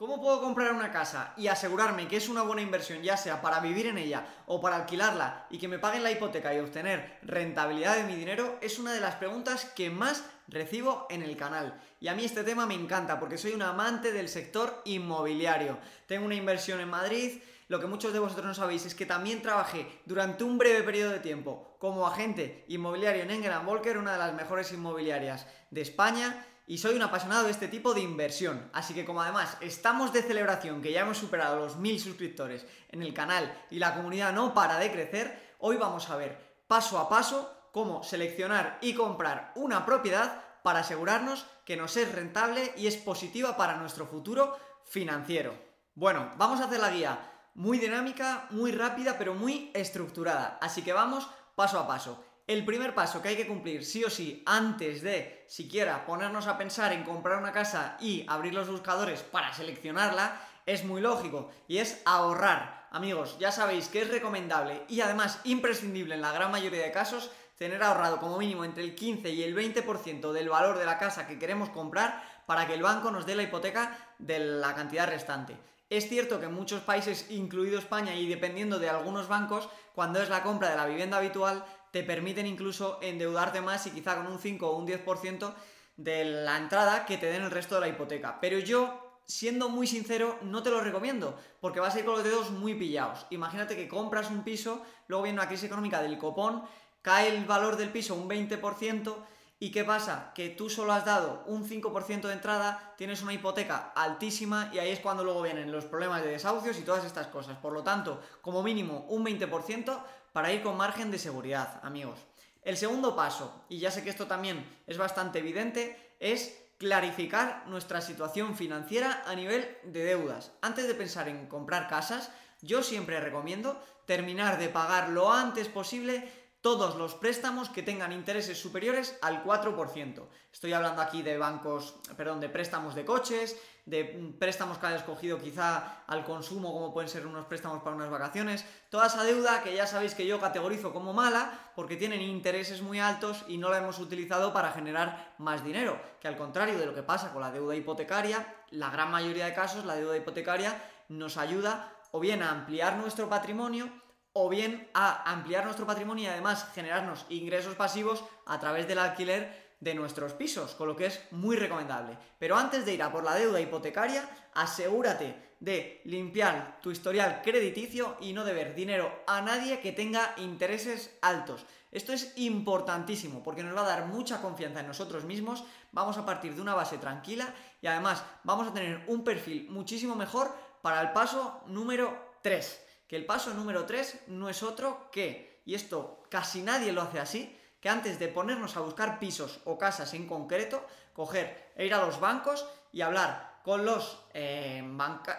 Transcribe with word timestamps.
¿Cómo 0.00 0.18
puedo 0.18 0.40
comprar 0.40 0.72
una 0.72 0.90
casa 0.90 1.34
y 1.36 1.48
asegurarme 1.48 2.08
que 2.08 2.16
es 2.16 2.30
una 2.30 2.40
buena 2.40 2.62
inversión, 2.62 3.02
ya 3.02 3.18
sea 3.18 3.42
para 3.42 3.60
vivir 3.60 3.86
en 3.86 3.98
ella 3.98 4.24
o 4.46 4.58
para 4.58 4.76
alquilarla 4.76 5.44
y 5.50 5.58
que 5.58 5.68
me 5.68 5.78
paguen 5.78 6.02
la 6.02 6.10
hipoteca 6.10 6.54
y 6.54 6.58
obtener 6.58 7.18
rentabilidad 7.20 7.96
de 7.96 8.04
mi 8.04 8.14
dinero? 8.14 8.56
Es 8.62 8.78
una 8.78 8.94
de 8.94 9.00
las 9.00 9.16
preguntas 9.16 9.66
que 9.76 9.90
más 9.90 10.24
recibo 10.48 11.06
en 11.10 11.20
el 11.20 11.36
canal. 11.36 11.78
Y 12.00 12.08
a 12.08 12.14
mí 12.14 12.24
este 12.24 12.44
tema 12.44 12.64
me 12.64 12.72
encanta 12.72 13.20
porque 13.20 13.36
soy 13.36 13.52
un 13.52 13.60
amante 13.60 14.10
del 14.10 14.30
sector 14.30 14.80
inmobiliario. 14.86 15.76
Tengo 16.06 16.24
una 16.24 16.34
inversión 16.34 16.80
en 16.80 16.88
Madrid. 16.88 17.42
Lo 17.68 17.78
que 17.78 17.86
muchos 17.86 18.14
de 18.14 18.20
vosotros 18.20 18.46
no 18.46 18.54
sabéis 18.54 18.86
es 18.86 18.94
que 18.94 19.04
también 19.04 19.42
trabajé 19.42 20.00
durante 20.06 20.44
un 20.44 20.56
breve 20.56 20.82
periodo 20.82 21.12
de 21.12 21.20
tiempo 21.20 21.76
como 21.78 22.06
agente 22.06 22.64
inmobiliario 22.68 23.24
en 23.24 23.32
England 23.32 23.66
Volker, 23.66 23.98
una 23.98 24.12
de 24.12 24.18
las 24.18 24.32
mejores 24.32 24.72
inmobiliarias 24.72 25.46
de 25.70 25.82
España 25.82 26.46
y 26.70 26.78
soy 26.78 26.94
un 26.94 27.02
apasionado 27.02 27.46
de 27.46 27.50
este 27.50 27.66
tipo 27.66 27.94
de 27.94 28.00
inversión. 28.00 28.70
Así 28.72 28.94
que 28.94 29.04
como 29.04 29.20
además 29.20 29.56
estamos 29.60 30.12
de 30.12 30.22
celebración, 30.22 30.80
que 30.80 30.92
ya 30.92 31.00
hemos 31.00 31.18
superado 31.18 31.56
los 31.56 31.78
mil 31.78 31.98
suscriptores 31.98 32.64
en 32.90 33.02
el 33.02 33.12
canal 33.12 33.52
y 33.70 33.80
la 33.80 33.92
comunidad 33.92 34.32
no 34.32 34.54
para 34.54 34.78
de 34.78 34.92
crecer, 34.92 35.56
hoy 35.58 35.76
vamos 35.78 36.08
a 36.08 36.14
ver 36.14 36.62
paso 36.68 37.00
a 37.00 37.08
paso 37.08 37.52
cómo 37.72 38.04
seleccionar 38.04 38.78
y 38.82 38.94
comprar 38.94 39.50
una 39.56 39.84
propiedad 39.84 40.44
para 40.62 40.78
asegurarnos 40.78 41.44
que 41.64 41.76
nos 41.76 41.96
es 41.96 42.14
rentable 42.14 42.72
y 42.76 42.86
es 42.86 42.96
positiva 42.96 43.56
para 43.56 43.76
nuestro 43.76 44.06
futuro 44.06 44.56
financiero. 44.84 45.52
Bueno, 45.96 46.30
vamos 46.36 46.60
a 46.60 46.66
hacer 46.66 46.78
la 46.78 46.90
guía 46.90 47.18
muy 47.54 47.78
dinámica, 47.78 48.46
muy 48.50 48.70
rápida, 48.70 49.18
pero 49.18 49.34
muy 49.34 49.72
estructurada. 49.74 50.56
Así 50.62 50.82
que 50.82 50.92
vamos 50.92 51.28
paso 51.56 51.80
a 51.80 51.88
paso. 51.88 52.24
El 52.50 52.64
primer 52.64 52.96
paso 52.96 53.22
que 53.22 53.28
hay 53.28 53.36
que 53.36 53.46
cumplir 53.46 53.84
sí 53.84 54.02
o 54.02 54.10
sí 54.10 54.42
antes 54.44 55.02
de 55.02 55.44
siquiera 55.46 56.04
ponernos 56.04 56.48
a 56.48 56.58
pensar 56.58 56.92
en 56.92 57.04
comprar 57.04 57.38
una 57.38 57.52
casa 57.52 57.96
y 58.00 58.24
abrir 58.26 58.54
los 58.54 58.68
buscadores 58.68 59.22
para 59.22 59.54
seleccionarla 59.54 60.36
es 60.66 60.84
muy 60.84 61.00
lógico 61.00 61.52
y 61.68 61.78
es 61.78 62.02
ahorrar. 62.04 62.88
Amigos, 62.90 63.36
ya 63.38 63.52
sabéis 63.52 63.86
que 63.86 64.02
es 64.02 64.10
recomendable 64.10 64.82
y 64.88 65.00
además 65.00 65.38
imprescindible 65.44 66.16
en 66.16 66.22
la 66.22 66.32
gran 66.32 66.50
mayoría 66.50 66.82
de 66.82 66.90
casos 66.90 67.30
tener 67.56 67.84
ahorrado 67.84 68.18
como 68.18 68.36
mínimo 68.36 68.64
entre 68.64 68.82
el 68.82 68.96
15 68.96 69.30
y 69.30 69.44
el 69.44 69.54
20% 69.54 70.32
del 70.32 70.48
valor 70.48 70.76
de 70.76 70.86
la 70.86 70.98
casa 70.98 71.28
que 71.28 71.38
queremos 71.38 71.68
comprar 71.68 72.20
para 72.46 72.66
que 72.66 72.74
el 72.74 72.82
banco 72.82 73.12
nos 73.12 73.26
dé 73.26 73.36
la 73.36 73.44
hipoteca 73.44 73.96
de 74.18 74.40
la 74.40 74.74
cantidad 74.74 75.06
restante. 75.08 75.56
Es 75.90 76.08
cierto 76.08 76.38
que 76.38 76.46
en 76.46 76.54
muchos 76.54 76.82
países, 76.82 77.26
incluido 77.30 77.76
España 77.76 78.14
y 78.14 78.28
dependiendo 78.28 78.78
de 78.78 78.88
algunos 78.88 79.26
bancos, 79.26 79.68
cuando 79.92 80.22
es 80.22 80.28
la 80.28 80.44
compra 80.44 80.70
de 80.70 80.76
la 80.76 80.86
vivienda 80.86 81.16
habitual, 81.16 81.64
te 81.90 82.02
permiten 82.02 82.46
incluso 82.46 82.98
endeudarte 83.02 83.60
más 83.60 83.86
y 83.86 83.90
quizá 83.90 84.16
con 84.16 84.26
un 84.26 84.38
5 84.38 84.68
o 84.68 84.76
un 84.76 84.86
10% 84.86 85.52
de 85.96 86.24
la 86.24 86.56
entrada 86.56 87.04
que 87.04 87.18
te 87.18 87.26
den 87.26 87.42
el 87.42 87.50
resto 87.50 87.74
de 87.74 87.82
la 87.82 87.88
hipoteca. 87.88 88.40
Pero 88.40 88.58
yo, 88.58 89.20
siendo 89.26 89.68
muy 89.68 89.86
sincero, 89.86 90.38
no 90.42 90.62
te 90.62 90.70
lo 90.70 90.80
recomiendo, 90.80 91.38
porque 91.60 91.80
vas 91.80 91.94
a 91.94 91.98
ir 91.98 92.04
con 92.04 92.14
los 92.14 92.24
dedos 92.24 92.50
muy 92.50 92.74
pillados. 92.74 93.26
Imagínate 93.30 93.76
que 93.76 93.88
compras 93.88 94.30
un 94.30 94.42
piso, 94.42 94.82
luego 95.08 95.24
viene 95.24 95.38
una 95.38 95.48
crisis 95.48 95.66
económica 95.66 96.00
del 96.00 96.18
copón, 96.18 96.62
cae 97.02 97.28
el 97.28 97.44
valor 97.44 97.76
del 97.76 97.90
piso 97.90 98.14
un 98.14 98.28
20%, 98.28 99.14
¿Y 99.62 99.70
qué 99.70 99.84
pasa? 99.84 100.32
Que 100.34 100.48
tú 100.48 100.70
solo 100.70 100.94
has 100.94 101.04
dado 101.04 101.44
un 101.46 101.68
5% 101.68 102.22
de 102.22 102.32
entrada, 102.32 102.94
tienes 102.96 103.20
una 103.20 103.34
hipoteca 103.34 103.92
altísima 103.94 104.70
y 104.72 104.78
ahí 104.78 104.90
es 104.90 105.00
cuando 105.00 105.22
luego 105.22 105.42
vienen 105.42 105.70
los 105.70 105.84
problemas 105.84 106.24
de 106.24 106.30
desahucios 106.30 106.78
y 106.78 106.82
todas 106.82 107.04
estas 107.04 107.26
cosas. 107.26 107.58
Por 107.58 107.74
lo 107.74 107.82
tanto, 107.82 108.22
como 108.40 108.62
mínimo 108.62 109.04
un 109.10 109.22
20% 109.22 110.02
para 110.32 110.50
ir 110.50 110.62
con 110.62 110.78
margen 110.78 111.10
de 111.10 111.18
seguridad, 111.18 111.78
amigos. 111.82 112.18
El 112.62 112.78
segundo 112.78 113.14
paso, 113.14 113.66
y 113.68 113.78
ya 113.78 113.90
sé 113.90 114.02
que 114.02 114.08
esto 114.08 114.26
también 114.26 114.64
es 114.86 114.96
bastante 114.96 115.40
evidente, 115.40 116.14
es 116.20 116.58
clarificar 116.78 117.64
nuestra 117.66 118.00
situación 118.00 118.56
financiera 118.56 119.22
a 119.26 119.34
nivel 119.34 119.76
de 119.84 120.04
deudas. 120.04 120.52
Antes 120.62 120.88
de 120.88 120.94
pensar 120.94 121.28
en 121.28 121.48
comprar 121.48 121.86
casas, 121.86 122.30
yo 122.62 122.82
siempre 122.82 123.20
recomiendo 123.20 123.78
terminar 124.06 124.58
de 124.58 124.70
pagar 124.70 125.10
lo 125.10 125.30
antes 125.30 125.68
posible 125.68 126.26
todos 126.60 126.96
los 126.96 127.14
préstamos 127.14 127.70
que 127.70 127.82
tengan 127.82 128.12
intereses 128.12 128.60
superiores 128.60 129.18
al 129.22 129.42
4%. 129.44 130.26
Estoy 130.52 130.72
hablando 130.72 131.00
aquí 131.00 131.22
de 131.22 131.38
bancos, 131.38 131.94
perdón, 132.16 132.40
de 132.40 132.50
préstamos 132.50 132.94
de 132.94 133.04
coches, 133.04 133.56
de 133.86 134.04
préstamos 134.38 134.78
que 134.78 134.86
hayas 134.86 135.02
cogido 135.02 135.38
quizá 135.38 136.04
al 136.06 136.24
consumo, 136.24 136.72
como 136.72 136.92
pueden 136.92 137.08
ser 137.08 137.26
unos 137.26 137.46
préstamos 137.46 137.82
para 137.82 137.96
unas 137.96 138.10
vacaciones. 138.10 138.64
Toda 138.90 139.06
esa 139.06 139.24
deuda 139.24 139.62
que 139.62 139.74
ya 139.74 139.86
sabéis 139.86 140.14
que 140.14 140.26
yo 140.26 140.38
categorizo 140.38 140.92
como 140.92 141.14
mala 141.14 141.72
porque 141.74 141.96
tienen 141.96 142.20
intereses 142.20 142.82
muy 142.82 143.00
altos 143.00 143.44
y 143.48 143.56
no 143.56 143.70
la 143.70 143.78
hemos 143.78 143.98
utilizado 143.98 144.52
para 144.52 144.72
generar 144.72 145.34
más 145.38 145.64
dinero. 145.64 145.98
Que 146.20 146.28
al 146.28 146.36
contrario 146.36 146.78
de 146.78 146.86
lo 146.86 146.94
que 146.94 147.02
pasa 147.02 147.32
con 147.32 147.40
la 147.40 147.50
deuda 147.50 147.74
hipotecaria, 147.74 148.54
la 148.70 148.90
gran 148.90 149.10
mayoría 149.10 149.46
de 149.46 149.54
casos 149.54 149.86
la 149.86 149.96
deuda 149.96 150.16
hipotecaria 150.16 150.80
nos 151.08 151.38
ayuda 151.38 151.92
o 152.12 152.20
bien 152.20 152.42
a 152.42 152.50
ampliar 152.50 152.96
nuestro 152.96 153.28
patrimonio 153.28 153.88
o 154.32 154.48
bien 154.48 154.88
a 154.94 155.30
ampliar 155.30 155.64
nuestro 155.64 155.86
patrimonio 155.86 156.24
y 156.24 156.28
además 156.28 156.68
generarnos 156.74 157.26
ingresos 157.28 157.74
pasivos 157.74 158.24
a 158.46 158.60
través 158.60 158.86
del 158.86 158.98
alquiler 158.98 159.70
de 159.80 159.94
nuestros 159.94 160.34
pisos, 160.34 160.74
con 160.74 160.88
lo 160.88 160.96
que 160.96 161.06
es 161.06 161.20
muy 161.30 161.56
recomendable. 161.56 162.16
Pero 162.38 162.56
antes 162.56 162.84
de 162.84 162.94
ir 162.94 163.02
a 163.02 163.10
por 163.10 163.24
la 163.24 163.34
deuda 163.34 163.60
hipotecaria, 163.60 164.28
asegúrate 164.54 165.50
de 165.58 166.02
limpiar 166.04 166.78
tu 166.82 166.90
historial 166.90 167.40
crediticio 167.42 168.16
y 168.20 168.32
no 168.32 168.44
deber 168.44 168.74
dinero 168.74 169.22
a 169.26 169.40
nadie 169.40 169.80
que 169.80 169.92
tenga 169.92 170.34
intereses 170.36 171.16
altos. 171.22 171.66
Esto 171.90 172.12
es 172.12 172.32
importantísimo 172.36 173.42
porque 173.42 173.62
nos 173.62 173.76
va 173.76 173.82
a 173.82 173.88
dar 173.88 174.06
mucha 174.06 174.40
confianza 174.40 174.80
en 174.80 174.86
nosotros 174.86 175.24
mismos, 175.24 175.64
vamos 175.92 176.16
a 176.18 176.24
partir 176.24 176.54
de 176.54 176.62
una 176.62 176.74
base 176.74 176.98
tranquila 176.98 177.52
y 177.82 177.88
además 177.88 178.22
vamos 178.44 178.68
a 178.68 178.72
tener 178.72 179.02
un 179.08 179.24
perfil 179.24 179.68
muchísimo 179.70 180.14
mejor 180.14 180.54
para 180.82 181.00
el 181.00 181.12
paso 181.12 181.62
número 181.66 182.36
3 182.42 182.89
que 183.10 183.16
el 183.16 183.26
paso 183.26 183.52
número 183.54 183.86
3 183.86 184.28
no 184.28 184.48
es 184.48 184.62
otro 184.62 185.10
que, 185.10 185.62
y 185.66 185.74
esto 185.74 186.22
casi 186.30 186.62
nadie 186.62 186.92
lo 186.92 187.02
hace 187.02 187.18
así, 187.18 187.58
que 187.80 187.88
antes 187.88 188.20
de 188.20 188.28
ponernos 188.28 188.76
a 188.76 188.86
buscar 188.86 189.18
pisos 189.18 189.58
o 189.64 189.76
casas 189.76 190.14
en 190.14 190.28
concreto, 190.28 190.86
coger 191.12 191.72
e 191.74 191.86
ir 191.86 191.92
a 191.92 192.06
los 192.06 192.20
bancos 192.20 192.64
y 192.92 193.00
hablar 193.00 193.58
con 193.64 193.84
los, 193.84 194.22
eh, 194.32 194.84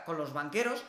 con 0.06 0.18
los 0.18 0.34
banqueros, 0.34 0.84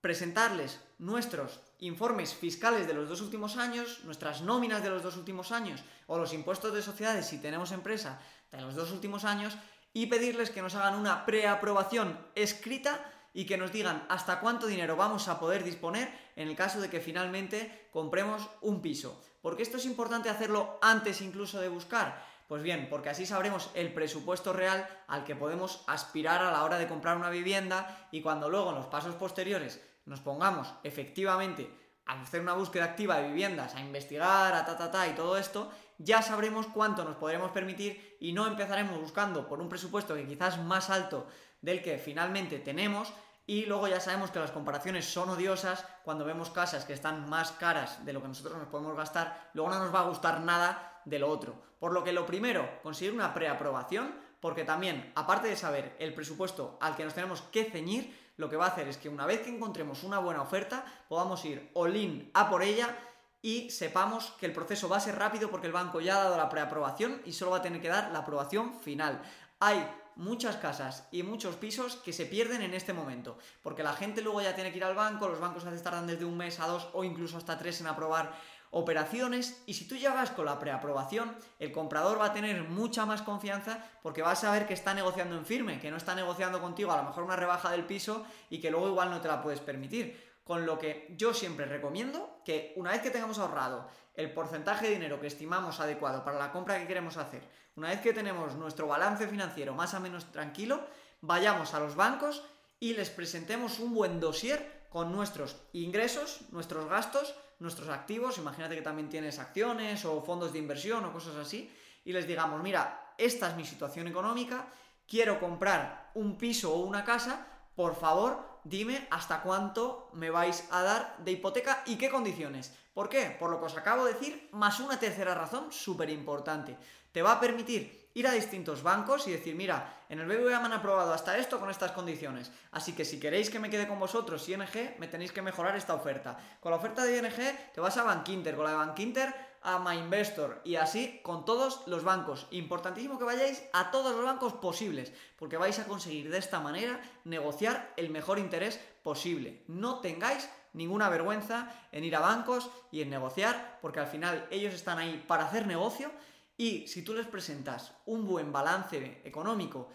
presentarles 0.00 0.80
nuestros 0.98 1.60
informes 1.78 2.34
fiscales 2.34 2.88
de 2.88 2.94
los 2.94 3.08
dos 3.08 3.20
últimos 3.20 3.56
años, 3.56 4.00
nuestras 4.02 4.42
nóminas 4.42 4.82
de 4.82 4.90
los 4.90 5.04
dos 5.04 5.16
últimos 5.16 5.52
años 5.52 5.84
o 6.08 6.18
los 6.18 6.32
impuestos 6.32 6.74
de 6.74 6.82
sociedades 6.82 7.26
si 7.26 7.38
tenemos 7.38 7.70
empresa 7.70 8.20
de 8.50 8.60
los 8.60 8.74
dos 8.74 8.90
últimos 8.90 9.24
años 9.24 9.56
y 9.92 10.06
pedirles 10.06 10.50
que 10.50 10.62
nos 10.62 10.74
hagan 10.74 10.96
una 10.96 11.26
preaprobación 11.26 12.18
escrita 12.34 12.98
y 13.34 13.44
que 13.44 13.58
nos 13.58 13.72
digan 13.72 14.06
hasta 14.08 14.40
cuánto 14.40 14.66
dinero 14.66 14.96
vamos 14.96 15.28
a 15.28 15.38
poder 15.38 15.64
disponer 15.64 16.08
en 16.36 16.48
el 16.48 16.56
caso 16.56 16.80
de 16.80 16.88
que 16.88 17.00
finalmente 17.00 17.88
compremos 17.92 18.48
un 18.62 18.80
piso. 18.80 19.20
¿Por 19.42 19.56
qué 19.56 19.62
esto 19.62 19.76
es 19.76 19.84
importante 19.84 20.30
hacerlo 20.30 20.78
antes 20.80 21.20
incluso 21.20 21.60
de 21.60 21.68
buscar? 21.68 22.24
Pues 22.48 22.62
bien, 22.62 22.88
porque 22.88 23.10
así 23.10 23.26
sabremos 23.26 23.70
el 23.74 23.92
presupuesto 23.92 24.52
real 24.52 24.86
al 25.08 25.24
que 25.24 25.34
podemos 25.34 25.82
aspirar 25.86 26.42
a 26.42 26.52
la 26.52 26.62
hora 26.62 26.78
de 26.78 26.86
comprar 26.86 27.16
una 27.16 27.30
vivienda 27.30 28.08
y 28.12 28.22
cuando 28.22 28.48
luego 28.48 28.70
en 28.70 28.76
los 28.76 28.86
pasos 28.86 29.16
posteriores 29.16 29.82
nos 30.06 30.20
pongamos 30.20 30.72
efectivamente 30.84 31.70
a 32.06 32.20
hacer 32.20 32.40
una 32.40 32.52
búsqueda 32.52 32.84
activa 32.84 33.16
de 33.16 33.28
viviendas, 33.28 33.74
a 33.74 33.80
investigar, 33.80 34.54
a 34.54 34.64
ta 34.64 34.76
ta 34.76 34.90
ta 34.90 35.08
y 35.08 35.14
todo 35.14 35.38
esto, 35.38 35.70
ya 35.98 36.22
sabremos 36.22 36.66
cuánto 36.66 37.04
nos 37.04 37.16
podremos 37.16 37.50
permitir 37.50 38.16
y 38.20 38.32
no 38.32 38.46
empezaremos 38.46 39.00
buscando 39.00 39.48
por 39.48 39.60
un 39.60 39.68
presupuesto 39.68 40.14
que 40.14 40.26
quizás 40.26 40.58
más 40.58 40.90
alto 40.90 41.26
del 41.62 41.82
que 41.82 41.96
finalmente 41.98 42.58
tenemos 42.58 43.12
y 43.46 43.66
luego 43.66 43.88
ya 43.88 44.00
sabemos 44.00 44.30
que 44.30 44.38
las 44.38 44.50
comparaciones 44.50 45.04
son 45.04 45.28
odiosas 45.30 45.84
cuando 46.02 46.24
vemos 46.24 46.50
casas 46.50 46.84
que 46.84 46.94
están 46.94 47.28
más 47.28 47.52
caras 47.52 48.04
de 48.04 48.12
lo 48.12 48.22
que 48.22 48.28
nosotros 48.28 48.56
nos 48.56 48.68
podemos 48.68 48.96
gastar, 48.96 49.50
luego 49.52 49.70
no 49.70 49.78
nos 49.80 49.94
va 49.94 50.00
a 50.00 50.08
gustar 50.08 50.40
nada 50.40 51.00
de 51.04 51.18
lo 51.18 51.28
otro. 51.28 51.54
Por 51.78 51.92
lo 51.92 52.02
que 52.02 52.12
lo 52.12 52.24
primero, 52.24 52.80
conseguir 52.82 53.12
una 53.12 53.34
preaprobación, 53.34 54.14
porque 54.40 54.64
también, 54.64 55.12
aparte 55.14 55.48
de 55.48 55.56
saber 55.56 55.96
el 55.98 56.14
presupuesto 56.14 56.78
al 56.80 56.96
que 56.96 57.04
nos 57.04 57.14
tenemos 57.14 57.42
que 57.42 57.64
ceñir, 57.64 58.32
lo 58.36 58.48
que 58.48 58.56
va 58.56 58.66
a 58.66 58.68
hacer 58.68 58.88
es 58.88 58.96
que 58.96 59.08
una 59.08 59.26
vez 59.26 59.42
que 59.42 59.54
encontremos 59.54 60.02
una 60.02 60.18
buena 60.18 60.42
oferta, 60.42 60.84
podamos 61.08 61.44
ir 61.44 61.70
all-in 61.74 62.30
a 62.34 62.48
por 62.48 62.62
ella 62.62 62.96
y 63.42 63.70
sepamos 63.70 64.32
que 64.40 64.46
el 64.46 64.52
proceso 64.52 64.88
va 64.88 64.96
a 64.96 65.00
ser 65.00 65.18
rápido 65.18 65.50
porque 65.50 65.66
el 65.66 65.72
banco 65.72 66.00
ya 66.00 66.16
ha 66.16 66.24
dado 66.24 66.36
la 66.36 66.48
preaprobación 66.48 67.20
y 67.26 67.32
solo 67.32 67.50
va 67.50 67.58
a 67.58 67.62
tener 67.62 67.80
que 67.80 67.88
dar 67.88 68.10
la 68.10 68.20
aprobación 68.20 68.80
final. 68.80 69.22
Hay 69.60 69.86
muchas 70.16 70.56
casas 70.56 71.08
y 71.10 71.22
muchos 71.22 71.56
pisos 71.56 71.96
que 71.96 72.12
se 72.12 72.26
pierden 72.26 72.62
en 72.62 72.74
este 72.74 72.92
momento, 72.92 73.38
porque 73.62 73.82
la 73.82 73.92
gente 73.92 74.22
luego 74.22 74.42
ya 74.42 74.54
tiene 74.54 74.70
que 74.70 74.78
ir 74.78 74.84
al 74.84 74.94
banco, 74.94 75.28
los 75.28 75.40
bancos 75.40 75.64
tardan 75.82 76.06
desde 76.06 76.24
un 76.24 76.36
mes 76.36 76.60
a 76.60 76.66
dos 76.66 76.88
o 76.92 77.04
incluso 77.04 77.36
hasta 77.36 77.58
tres 77.58 77.80
en 77.80 77.86
aprobar 77.86 78.32
operaciones 78.70 79.62
y 79.66 79.74
si 79.74 79.86
tú 79.86 79.94
vas 80.12 80.30
con 80.30 80.46
la 80.46 80.58
preaprobación, 80.58 81.36
el 81.60 81.70
comprador 81.70 82.20
va 82.20 82.26
a 82.26 82.32
tener 82.32 82.64
mucha 82.64 83.06
más 83.06 83.22
confianza 83.22 83.78
porque 84.02 84.22
va 84.22 84.32
a 84.32 84.36
saber 84.36 84.66
que 84.66 84.74
está 84.74 84.94
negociando 84.94 85.36
en 85.36 85.46
firme, 85.46 85.78
que 85.78 85.92
no 85.92 85.96
está 85.96 86.16
negociando 86.16 86.60
contigo 86.60 86.90
a 86.90 86.96
lo 86.96 87.04
mejor 87.04 87.22
una 87.22 87.36
rebaja 87.36 87.70
del 87.70 87.84
piso 87.84 88.26
y 88.50 88.60
que 88.60 88.72
luego 88.72 88.88
igual 88.88 89.10
no 89.10 89.20
te 89.20 89.28
la 89.28 89.40
puedes 89.40 89.60
permitir. 89.60 90.33
Con 90.44 90.66
lo 90.66 90.78
que 90.78 91.14
yo 91.16 91.32
siempre 91.32 91.64
recomiendo 91.64 92.42
que 92.44 92.74
una 92.76 92.92
vez 92.92 93.00
que 93.00 93.10
tengamos 93.10 93.38
ahorrado 93.38 93.88
el 94.14 94.32
porcentaje 94.32 94.86
de 94.86 94.92
dinero 94.92 95.20
que 95.20 95.26
estimamos 95.26 95.80
adecuado 95.80 96.22
para 96.22 96.38
la 96.38 96.52
compra 96.52 96.78
que 96.78 96.86
queremos 96.86 97.16
hacer, 97.16 97.42
una 97.76 97.88
vez 97.88 98.00
que 98.00 98.12
tenemos 98.12 98.54
nuestro 98.54 98.86
balance 98.86 99.26
financiero 99.26 99.74
más 99.74 99.94
o 99.94 100.00
menos 100.00 100.30
tranquilo, 100.30 100.86
vayamos 101.22 101.72
a 101.72 101.80
los 101.80 101.96
bancos 101.96 102.44
y 102.78 102.92
les 102.92 103.08
presentemos 103.08 103.78
un 103.80 103.94
buen 103.94 104.20
dossier 104.20 104.84
con 104.90 105.10
nuestros 105.10 105.56
ingresos, 105.72 106.42
nuestros 106.52 106.88
gastos, 106.88 107.34
nuestros 107.58 107.88
activos, 107.88 108.38
imagínate 108.38 108.76
que 108.76 108.82
también 108.82 109.08
tienes 109.08 109.38
acciones 109.38 110.04
o 110.04 110.22
fondos 110.22 110.52
de 110.52 110.58
inversión 110.58 111.04
o 111.04 111.12
cosas 111.12 111.36
así, 111.36 111.74
y 112.04 112.12
les 112.12 112.26
digamos, 112.26 112.62
mira, 112.62 113.14
esta 113.16 113.48
es 113.48 113.56
mi 113.56 113.64
situación 113.64 114.06
económica, 114.06 114.68
quiero 115.08 115.40
comprar 115.40 116.10
un 116.14 116.36
piso 116.36 116.74
o 116.74 116.84
una 116.84 117.04
casa, 117.04 117.46
por 117.74 117.96
favor, 117.96 118.53
dime 118.64 119.06
hasta 119.10 119.42
cuánto 119.42 120.10
me 120.12 120.30
vais 120.30 120.66
a 120.70 120.82
dar 120.82 121.16
de 121.18 121.32
hipoteca 121.32 121.82
y 121.86 121.96
qué 121.96 122.10
condiciones. 122.10 122.72
¿Por 122.92 123.08
qué? 123.08 123.36
Por 123.38 123.50
lo 123.50 123.58
que 123.58 123.66
os 123.66 123.76
acabo 123.76 124.04
de 124.04 124.14
decir, 124.14 124.48
más 124.52 124.80
una 124.80 124.98
tercera 124.98 125.34
razón 125.34 125.72
súper 125.72 126.10
importante. 126.10 126.76
Te 127.12 127.22
va 127.22 127.32
a 127.32 127.40
permitir 127.40 128.10
ir 128.14 128.26
a 128.28 128.32
distintos 128.32 128.82
bancos 128.82 129.26
y 129.26 129.32
decir, 129.32 129.56
mira, 129.56 130.04
en 130.08 130.20
el 130.20 130.26
BBVA 130.26 130.60
me 130.60 130.66
han 130.66 130.72
aprobado 130.72 131.12
hasta 131.12 131.36
esto 131.36 131.58
con 131.58 131.70
estas 131.70 131.90
condiciones, 131.90 132.52
así 132.70 132.92
que 132.92 133.04
si 133.04 133.18
queréis 133.18 133.50
que 133.50 133.58
me 133.58 133.70
quede 133.70 133.88
con 133.88 133.98
vosotros 133.98 134.48
ING, 134.48 134.94
me 134.98 135.08
tenéis 135.08 135.32
que 135.32 135.42
mejorar 135.42 135.76
esta 135.76 135.94
oferta. 135.94 136.38
Con 136.60 136.70
la 136.70 136.76
oferta 136.76 137.04
de 137.04 137.16
ING 137.16 137.72
te 137.74 137.80
vas 137.80 137.96
a 137.96 138.04
Bankinter, 138.04 138.54
con 138.54 138.64
la 138.64 138.70
de 138.70 138.76
Bankinter 138.76 139.34
a 139.64 139.78
MyInvestor 139.78 140.60
y 140.64 140.76
así 140.76 141.20
con 141.22 141.44
todos 141.44 141.82
los 141.86 142.04
bancos. 142.04 142.46
Importantísimo 142.50 143.18
que 143.18 143.24
vayáis 143.24 143.62
a 143.72 143.90
todos 143.90 144.14
los 144.14 144.24
bancos 144.24 144.52
posibles, 144.52 145.12
porque 145.38 145.56
vais 145.56 145.78
a 145.78 145.86
conseguir 145.86 146.30
de 146.30 146.38
esta 146.38 146.60
manera 146.60 147.00
negociar 147.24 147.92
el 147.96 148.10
mejor 148.10 148.38
interés 148.38 148.78
posible. 149.02 149.64
No 149.66 150.00
tengáis 150.00 150.48
ninguna 150.74 151.08
vergüenza 151.08 151.72
en 151.92 152.04
ir 152.04 152.14
a 152.14 152.20
bancos 152.20 152.70
y 152.92 153.00
en 153.00 153.10
negociar, 153.10 153.78
porque 153.80 154.00
al 154.00 154.06
final 154.06 154.46
ellos 154.50 154.74
están 154.74 154.98
ahí 154.98 155.24
para 155.26 155.46
hacer 155.46 155.66
negocio 155.66 156.10
y 156.56 156.86
si 156.86 157.02
tú 157.02 157.14
les 157.14 157.26
presentas 157.26 157.94
un 158.06 158.26
buen 158.26 158.52
balance 158.52 159.22
económico 159.24 159.88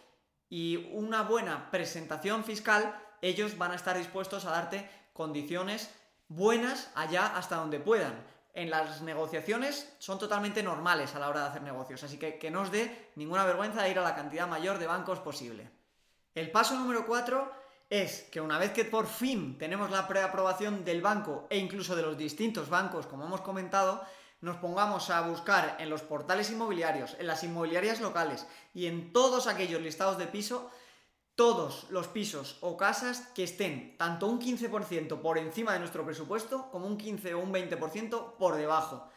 y 0.49 0.89
una 0.93 1.21
buena 1.21 1.69
presentación 1.69 2.43
fiscal, 2.43 2.99
ellos 3.21 3.57
van 3.57 3.71
a 3.71 3.75
estar 3.75 3.97
dispuestos 3.97 4.45
a 4.45 4.51
darte 4.51 4.89
condiciones 5.13 5.91
buenas 6.27 6.91
allá 6.95 7.27
hasta 7.27 7.57
donde 7.57 7.79
puedan. 7.79 8.38
En 8.59 8.69
las 8.69 9.01
negociaciones 9.01 9.87
son 9.99 10.19
totalmente 10.19 10.61
normales 10.61 11.15
a 11.15 11.19
la 11.19 11.29
hora 11.29 11.43
de 11.43 11.47
hacer 11.47 11.61
negocios, 11.61 12.03
así 12.03 12.17
que 12.17 12.37
que 12.37 12.51
no 12.51 12.63
os 12.63 12.71
dé 12.71 13.07
ninguna 13.15 13.45
vergüenza 13.45 13.87
ir 13.87 13.97
a 13.97 14.03
la 14.03 14.13
cantidad 14.13 14.49
mayor 14.49 14.79
de 14.79 14.85
bancos 14.85 15.19
posible. 15.19 15.71
El 16.35 16.51
paso 16.51 16.75
número 16.75 17.05
4 17.05 17.53
es 17.89 18.23
que 18.29 18.41
una 18.41 18.59
vez 18.59 18.73
que 18.73 18.83
por 18.83 19.07
fin 19.07 19.57
tenemos 19.57 19.89
la 19.91 20.05
preaprobación 20.09 20.83
del 20.83 21.01
banco 21.01 21.47
e 21.49 21.57
incluso 21.57 21.95
de 21.95 22.01
los 22.01 22.17
distintos 22.17 22.67
bancos, 22.67 23.07
como 23.07 23.23
hemos 23.23 23.39
comentado, 23.39 24.03
nos 24.41 24.57
pongamos 24.57 25.09
a 25.09 25.21
buscar 25.21 25.77
en 25.79 25.89
los 25.89 26.01
portales 26.01 26.51
inmobiliarios, 26.51 27.15
en 27.17 27.27
las 27.27 27.45
inmobiliarias 27.45 28.01
locales 28.01 28.45
y 28.73 28.87
en 28.87 29.13
todos 29.13 29.47
aquellos 29.47 29.79
listados 29.79 30.17
de 30.17 30.27
piso, 30.27 30.69
todos 31.39 31.85
los 31.89 32.09
pisos 32.09 32.57
o 32.59 32.75
casas 32.75 33.31
que 33.33 33.45
estén 33.45 33.95
tanto 33.95 34.27
un 34.27 34.41
15% 34.41 35.21
por 35.21 35.37
encima 35.37 35.71
de 35.71 35.79
nuestro 35.79 36.03
presupuesto 36.03 36.69
como 36.69 36.85
un 36.85 36.97
15 36.97 37.33
o 37.33 37.39
un 37.39 37.53
20% 37.53 38.35
por 38.35 38.57
debajo. 38.57 39.07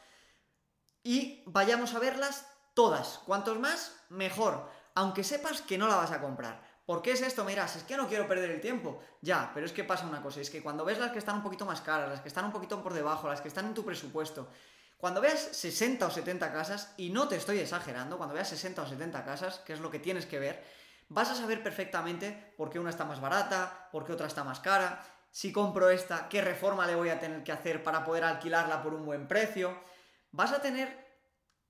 Y 1.03 1.43
vayamos 1.47 1.95
a 1.95 1.99
verlas 1.99 2.47
todas. 2.75 3.19
Cuantos 3.27 3.59
más, 3.59 3.97
mejor. 4.09 4.71
Aunque 4.95 5.25
sepas 5.25 5.63
que 5.63 5.79
no 5.79 5.89
la 5.89 5.97
vas 5.97 6.13
a 6.13 6.21
comprar. 6.21 6.63
¿Por 6.87 7.03
qué 7.03 7.11
es 7.11 7.23
esto? 7.23 7.45
Miras, 7.45 7.75
es 7.75 7.83
que 7.83 7.97
no 7.97 8.07
quiero 8.07 8.29
perder 8.29 8.53
el 8.53 8.61
tiempo. 8.61 9.03
Ya, 9.21 9.51
pero 9.53 9.67
es 9.67 9.73
que 9.73 9.83
pasa 9.83 10.07
una 10.07 10.23
cosa, 10.23 10.41
es 10.41 10.49
que 10.49 10.63
cuando 10.63 10.85
ves 10.85 11.01
las 11.01 11.11
que 11.11 11.19
están 11.19 11.39
un 11.39 11.43
poquito 11.43 11.67
más 11.67 11.81
caras, 11.81 12.09
las 12.09 12.21
que 12.21 12.29
están 12.29 12.45
un 12.45 12.53
poquito 12.53 12.81
por 12.85 12.95
debajo, 12.95 13.27
las 13.27 13.41
que 13.41 13.49
están 13.49 13.67
en 13.67 13.75
tu 13.75 13.85
presupuesto, 13.85 14.49
cuando 14.97 15.21
veas 15.21 15.41
60 15.41 16.07
o 16.07 16.11
70 16.13 16.53
casas, 16.53 16.95
y 16.99 17.11
no 17.11 17.27
te 17.27 17.35
estoy 17.35 17.59
exagerando, 17.59 18.17
cuando 18.17 18.37
veas 18.37 18.49
60 18.49 18.83
o 18.83 18.87
70 18.87 19.25
casas, 19.25 19.59
que 19.67 19.73
es 19.73 19.81
lo 19.81 19.91
que 19.91 19.99
tienes 19.99 20.25
que 20.27 20.39
ver, 20.39 20.82
vas 21.13 21.31
a 21.31 21.35
saber 21.35 21.63
perfectamente 21.63 22.55
por 22.57 22.71
qué 22.71 22.79
una 22.79 22.91
está 22.91 23.05
más 23.05 23.21
barata, 23.21 23.89
por 23.93 24.05
qué 24.05 24.13
otra 24.13 24.27
está 24.27 24.45
más 24.45 24.61
cara, 24.61 25.05
si 25.31 25.53
compro 25.53 25.91
esta, 25.91 26.29
qué 26.29 26.41
reforma 26.41 26.87
le 26.87 26.95
voy 26.95 27.11
a 27.11 27.19
tener 27.19 27.45
que 27.45 27.53
hacer 27.53 27.83
para 27.83 28.05
poder 28.05 28.25
alquilarla 28.25 28.83
por 28.83 28.95
un 28.95 29.05
buen 29.05 29.29
precio. 29.29 29.79
Vas 30.31 30.53
a 30.53 30.61
tener 30.61 31.12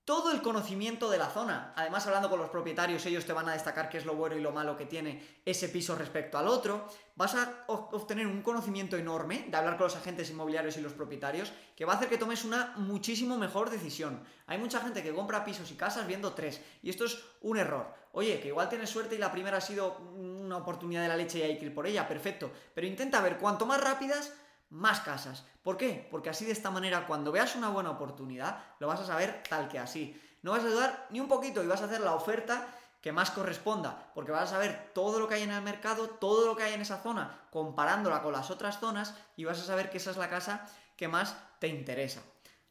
todo 0.04 0.32
el 0.32 0.42
conocimiento 0.42 1.08
de 1.10 1.18
la 1.18 1.28
zona. 1.28 1.72
Además, 1.76 2.06
hablando 2.06 2.28
con 2.28 2.40
los 2.40 2.50
propietarios, 2.50 3.06
ellos 3.06 3.24
te 3.24 3.32
van 3.32 3.48
a 3.48 3.52
destacar 3.52 3.88
qué 3.88 3.98
es 3.98 4.04
lo 4.04 4.16
bueno 4.16 4.36
y 4.36 4.40
lo 4.40 4.50
malo 4.50 4.76
que 4.76 4.86
tiene 4.86 5.40
ese 5.44 5.68
piso 5.68 5.94
respecto 5.94 6.38
al 6.38 6.48
otro. 6.48 6.88
Vas 7.14 7.36
a 7.36 7.64
obtener 7.68 8.26
un 8.26 8.42
conocimiento 8.42 8.96
enorme 8.96 9.46
de 9.48 9.56
hablar 9.56 9.76
con 9.76 9.84
los 9.84 9.96
agentes 9.96 10.28
inmobiliarios 10.30 10.76
y 10.76 10.80
los 10.80 10.92
propietarios 10.92 11.52
que 11.76 11.84
va 11.84 11.92
a 11.92 11.96
hacer 11.96 12.08
que 12.08 12.18
tomes 12.18 12.44
una 12.44 12.74
muchísimo 12.76 13.38
mejor 13.38 13.70
decisión. 13.70 14.24
Hay 14.46 14.58
mucha 14.58 14.80
gente 14.80 15.04
que 15.04 15.14
compra 15.14 15.44
pisos 15.44 15.70
y 15.70 15.74
casas 15.76 16.06
viendo 16.06 16.32
tres 16.32 16.60
y 16.82 16.90
esto 16.90 17.04
es 17.04 17.22
un 17.40 17.58
error. 17.58 17.94
Oye, 18.12 18.40
que 18.40 18.48
igual 18.48 18.68
tienes 18.68 18.90
suerte 18.90 19.14
y 19.14 19.18
la 19.18 19.30
primera 19.30 19.58
ha 19.58 19.60
sido 19.60 19.98
una 19.98 20.56
oportunidad 20.56 21.02
de 21.02 21.08
la 21.08 21.16
leche 21.16 21.38
y 21.38 21.42
hay 21.42 21.58
que 21.58 21.66
ir 21.66 21.74
por 21.74 21.86
ella, 21.86 22.08
perfecto. 22.08 22.50
Pero 22.74 22.86
intenta 22.86 23.20
ver 23.22 23.38
cuanto 23.38 23.66
más 23.66 23.80
rápidas, 23.80 24.32
más 24.72 25.00
casas. 25.00 25.44
¿Por 25.62 25.76
qué? 25.76 26.08
Porque 26.10 26.30
así 26.30 26.44
de 26.44 26.52
esta 26.52 26.70
manera, 26.70 27.06
cuando 27.06 27.30
veas 27.30 27.54
una 27.54 27.68
buena 27.68 27.90
oportunidad, 27.90 28.64
lo 28.80 28.88
vas 28.88 29.00
a 29.00 29.06
saber 29.06 29.42
tal 29.48 29.68
que 29.68 29.78
así. 29.78 30.20
No 30.42 30.52
vas 30.52 30.64
a 30.64 30.68
dudar 30.68 31.06
ni 31.10 31.20
un 31.20 31.28
poquito 31.28 31.62
y 31.62 31.66
vas 31.66 31.82
a 31.82 31.84
hacer 31.84 32.00
la 32.00 32.14
oferta 32.14 32.66
que 33.00 33.12
más 33.12 33.30
corresponda, 33.30 34.10
porque 34.14 34.32
vas 34.32 34.44
a 34.44 34.54
saber 34.54 34.92
todo 34.94 35.18
lo 35.18 35.28
que 35.28 35.34
hay 35.34 35.42
en 35.42 35.50
el 35.50 35.62
mercado, 35.62 36.08
todo 36.08 36.46
lo 36.46 36.56
que 36.56 36.62
hay 36.62 36.74
en 36.74 36.80
esa 36.80 37.02
zona, 37.02 37.46
comparándola 37.50 38.22
con 38.22 38.32
las 38.32 38.50
otras 38.50 38.78
zonas 38.80 39.14
y 39.36 39.44
vas 39.44 39.60
a 39.60 39.64
saber 39.64 39.90
que 39.90 39.98
esa 39.98 40.12
es 40.12 40.16
la 40.16 40.30
casa 40.30 40.66
que 40.96 41.08
más 41.08 41.36
te 41.58 41.68
interesa. 41.68 42.22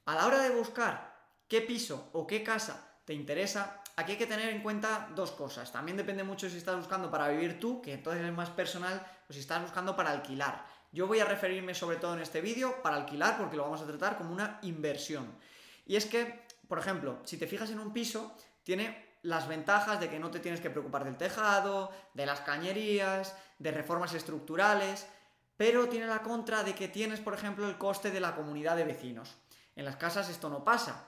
A 0.06 0.16
la 0.16 0.26
hora 0.26 0.40
de 0.40 0.50
buscar 0.50 1.14
qué 1.48 1.62
piso 1.62 2.10
o 2.14 2.26
qué 2.26 2.44
casa 2.44 2.98
te 3.06 3.14
interesa, 3.14 3.84
aquí 3.96 4.14
hay 4.14 4.18
que 4.18 4.26
tener 4.26 4.50
en 4.50 4.64
cuenta 4.64 5.10
dos 5.14 5.32
cosas. 5.32 5.72
También 5.72 5.98
depende 5.98 6.24
mucho 6.24 6.50
si 6.50 6.58
estás 6.58 6.78
buscando 6.78 7.12
para 7.12 7.28
vivir 7.28 7.60
tú, 7.60 7.82
que 7.82 7.94
entonces 7.94 8.24
es 8.24 8.34
más 8.34 8.50
personal, 8.50 9.06
o 9.30 9.34
si 9.34 9.40
estás 9.40 9.62
buscando 9.62 9.96
para 9.96 10.12
alquilar. 10.12 10.66
Yo 10.94 11.08
voy 11.08 11.20
a 11.20 11.26
referirme 11.26 11.74
sobre 11.74 11.96
todo 11.96 12.16
en 12.16 12.20
este 12.20 12.42
vídeo 12.42 12.82
para 12.82 12.98
alquilar 12.98 13.38
porque 13.38 13.56
lo 13.56 13.64
vamos 13.64 13.82
a 13.82 13.88
tratar 13.88 14.18
como 14.18 14.34
una 14.34 14.60
inversión. 14.64 15.26
Y 15.86 15.96
es 15.96 16.06
que, 16.06 16.46
por 16.68 16.80
ejemplo, 16.80 17.20
si 17.24 17.38
te 17.38 17.48
fijas 17.48 17.72
en 17.72 17.80
un 17.80 17.94
piso, 17.94 18.36
tiene 18.64 19.12
las 19.24 19.48
ventajas 19.48 20.02
de 20.02 20.10
que 20.10 20.20
no 20.20 20.32
te 20.32 20.40
tienes 20.40 20.60
que 20.60 20.70
preocupar 20.70 21.06
del 21.06 21.16
tejado, 21.16 21.92
de 22.14 22.26
las 22.26 22.42
cañerías, 22.42 23.36
de 23.58 23.72
reformas 23.72 24.14
estructurales, 24.14 25.08
pero 25.56 25.88
tiene 25.88 26.08
la 26.08 26.24
contra 26.24 26.64
de 26.64 26.76
que 26.76 26.90
tienes, 26.90 27.22
por 27.22 27.36
ejemplo, 27.36 27.70
el 27.70 27.78
coste 27.78 28.12
de 28.12 28.20
la 28.20 28.36
comunidad 28.36 28.76
de 28.76 28.84
vecinos. 28.84 29.38
En 29.78 29.86
las 29.86 29.96
casas 29.96 30.30
esto 30.30 30.50
no 30.50 30.66
pasa. 30.66 31.08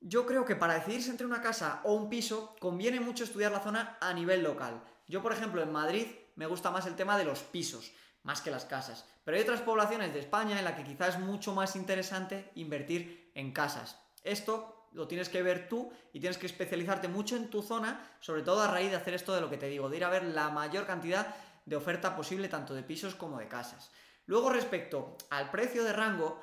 Yo 0.00 0.24
creo 0.24 0.44
que 0.44 0.54
para 0.54 0.74
decidirse 0.74 1.10
entre 1.10 1.26
una 1.26 1.42
casa 1.42 1.80
o 1.82 1.94
un 1.94 2.08
piso 2.08 2.54
conviene 2.60 3.00
mucho 3.00 3.24
estudiar 3.24 3.50
la 3.50 3.60
zona 3.60 3.98
a 4.00 4.12
nivel 4.12 4.44
local. 4.44 4.80
Yo, 5.08 5.20
por 5.20 5.32
ejemplo, 5.32 5.62
en 5.62 5.72
Madrid 5.72 6.06
me 6.36 6.46
gusta 6.46 6.70
más 6.70 6.86
el 6.86 6.94
tema 6.94 7.18
de 7.18 7.24
los 7.24 7.40
pisos 7.40 7.92
más 8.22 8.40
que 8.40 8.50
las 8.50 8.64
casas. 8.64 9.06
Pero 9.24 9.36
hay 9.36 9.42
otras 9.42 9.60
poblaciones 9.60 10.12
de 10.12 10.20
España 10.20 10.58
en 10.58 10.64
las 10.64 10.74
que 10.74 10.84
quizás 10.84 11.14
es 11.14 11.20
mucho 11.20 11.54
más 11.54 11.76
interesante 11.76 12.50
invertir 12.54 13.30
en 13.34 13.52
casas. 13.52 13.98
Esto 14.24 14.88
lo 14.92 15.06
tienes 15.06 15.28
que 15.28 15.42
ver 15.42 15.68
tú 15.68 15.92
y 16.12 16.20
tienes 16.20 16.38
que 16.38 16.46
especializarte 16.46 17.08
mucho 17.08 17.36
en 17.36 17.48
tu 17.48 17.62
zona, 17.62 18.04
sobre 18.20 18.42
todo 18.42 18.62
a 18.62 18.68
raíz 18.68 18.90
de 18.90 18.96
hacer 18.96 19.14
esto 19.14 19.34
de 19.34 19.40
lo 19.40 19.48
que 19.48 19.56
te 19.56 19.68
digo, 19.68 19.88
de 19.88 19.96
ir 19.96 20.04
a 20.04 20.10
ver 20.10 20.24
la 20.24 20.50
mayor 20.50 20.86
cantidad 20.86 21.34
de 21.64 21.76
oferta 21.76 22.16
posible 22.16 22.48
tanto 22.48 22.74
de 22.74 22.82
pisos 22.82 23.14
como 23.14 23.38
de 23.38 23.48
casas. 23.48 23.90
Luego 24.26 24.50
respecto 24.50 25.16
al 25.30 25.50
precio 25.50 25.84
de 25.84 25.92
rango, 25.92 26.40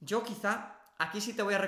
yo 0.00 0.22
quizá 0.22 0.76
aquí 0.98 1.20
sí 1.20 1.34
te 1.34 1.42
voy 1.42 1.54
a 1.54 1.56